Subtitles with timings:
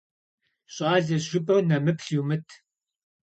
[0.75, 2.47] ЩӀалэщ жыпӀэу нэмыплъ йумыт.